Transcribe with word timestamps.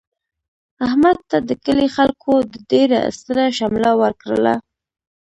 احمد 0.85 1.17
ته 1.29 1.37
د 1.47 1.49
کلي 1.65 1.87
خلکو 1.95 2.33
د 2.51 2.53
ډېر 2.71 2.89
ستره 3.17 3.45
شمله 3.57 3.91
ورکړله. 4.01 4.55